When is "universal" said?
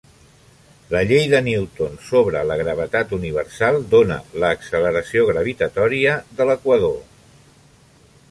3.17-3.77